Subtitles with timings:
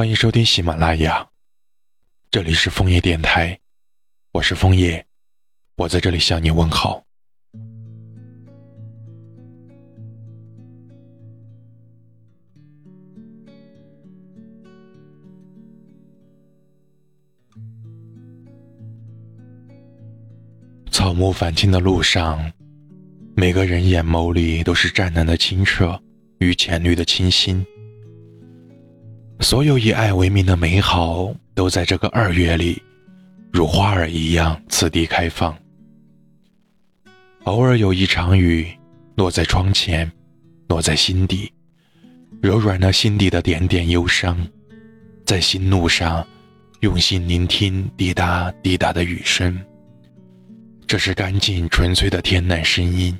[0.00, 1.28] 欢迎收听喜马拉雅，
[2.30, 3.60] 这里是枫叶电台，
[4.32, 5.04] 我是枫叶，
[5.76, 7.04] 我在这里向你问好。
[20.90, 22.50] 草木繁青的路上，
[23.36, 26.02] 每个人眼眸里都是湛蓝的清澈
[26.38, 27.62] 与浅绿的清新。
[29.40, 32.80] 所有以爱为名的美好，都在这个二月里，
[33.50, 35.56] 如花儿一样次第开放。
[37.44, 38.68] 偶尔有一场雨，
[39.16, 40.10] 落在窗前，
[40.68, 41.50] 落在心底，
[42.42, 44.46] 柔软了心底的点点忧伤，
[45.24, 46.24] 在心路上，
[46.80, 49.58] 用心聆听滴答滴答的雨声。
[50.86, 53.18] 这是干净纯粹的天籁声音。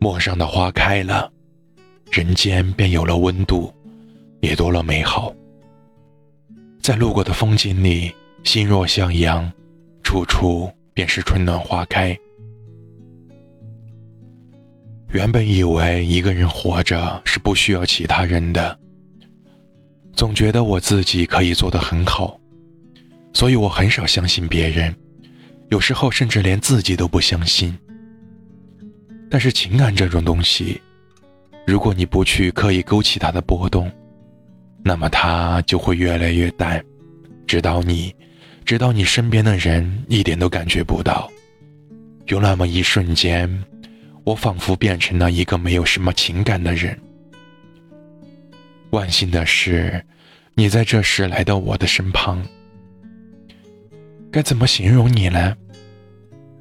[0.00, 1.30] 陌上的花开了，
[2.10, 3.72] 人间便有了温度。
[4.40, 5.34] 也多了美好，
[6.80, 9.50] 在路过的风景里，心若向阳，
[10.02, 12.16] 处处便是春暖花开。
[15.10, 18.78] 原本以为一个人活着是不需要其他人的，
[20.12, 22.38] 总觉得我自己可以做得很好，
[23.32, 24.94] 所以我很少相信别人，
[25.70, 27.76] 有时候甚至连自己都不相信。
[29.30, 30.80] 但是情感这种东西，
[31.66, 33.90] 如果你不去刻意勾起它的波动，
[34.82, 36.82] 那么它就会越来越淡，
[37.46, 38.14] 直到你，
[38.64, 41.30] 直到你身边的人一点都感觉不到。
[42.26, 43.64] 有那么一瞬间，
[44.24, 46.98] 我仿佛变成了一个没有什么情感的人。
[48.90, 50.02] 万幸的是，
[50.54, 52.42] 你在这时来到我的身旁。
[54.30, 55.56] 该怎么形容你呢？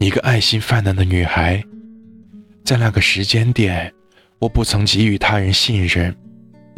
[0.00, 1.62] 一个爱心泛滥的女孩，
[2.64, 3.92] 在那个时间点，
[4.38, 6.14] 我不曾给予他人信任。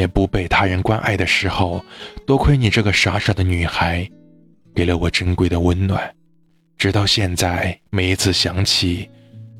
[0.00, 1.84] 也不被他人关爱的时候，
[2.26, 4.08] 多亏你这个傻傻的女孩，
[4.74, 6.14] 给了我珍贵的温暖，
[6.78, 9.08] 直到现在，每一次想起，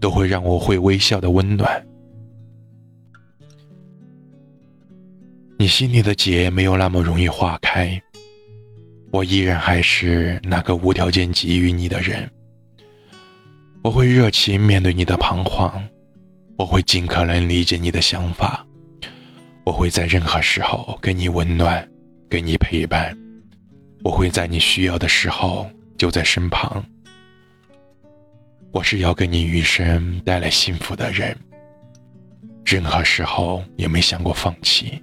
[0.00, 1.84] 都会让我会微笑的温暖。
[5.58, 8.00] 你心里的结没有那么容易化开，
[9.10, 12.30] 我依然还是那个无条件给予你的人。
[13.82, 15.82] 我会热情面对你的彷徨，
[16.56, 18.64] 我会尽可能理解你的想法。
[19.68, 21.86] 我会在任何时候给你温暖，
[22.30, 23.14] 给你陪伴。
[24.02, 26.82] 我会在你需要的时候就在身旁。
[28.70, 31.36] 我是要给你余生带来幸福的人。
[32.64, 35.02] 任何时候也没想过放弃。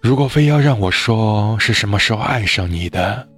[0.00, 3.28] 如果非要让我说是什么时候爱上你的，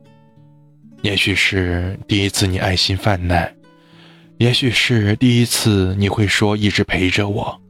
[1.01, 3.51] 也许是第一次你爱心泛滥，
[4.37, 7.62] 也许是第一次你会说一直陪着我。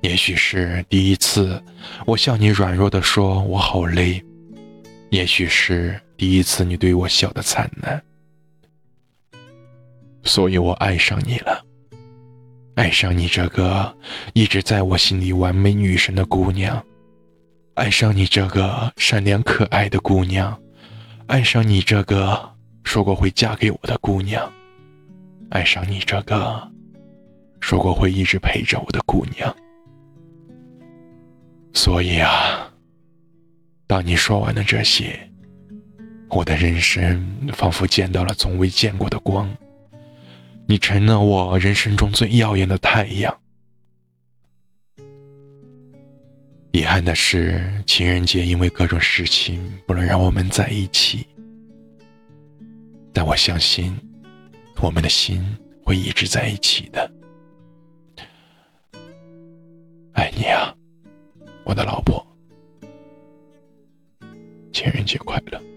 [0.00, 1.60] 也许是第一次，
[2.06, 4.14] 我向你软弱的说“我好累”；
[5.10, 8.00] 也许是第一次你对我笑的灿烂，
[10.22, 11.64] 所以我爱上你了，
[12.76, 13.92] 爱上你这个
[14.34, 16.80] 一直在我心里完美女神的姑娘，
[17.74, 20.56] 爱上你这个善良可爱的姑娘，
[21.26, 22.50] 爱上你这个
[22.84, 24.48] 说过会嫁给我的姑娘，
[25.50, 26.70] 爱上你这个
[27.60, 29.52] 说过会一直陪着我的姑娘。
[31.72, 32.72] 所以啊，
[33.86, 35.18] 当你说完了这些，
[36.28, 39.48] 我的人生仿佛见到了从未见过的光。
[40.66, 43.34] 你成了我人生中最耀眼的太阳。
[46.72, 51.26] 遗憾的是，情人节因为各种事情不能让我们在一起，
[53.12, 53.98] 但我相信，
[54.82, 55.42] 我们的心
[55.82, 57.10] 会一直在一起的。
[61.68, 62.26] 我的老婆，
[64.72, 65.67] 情人节快乐。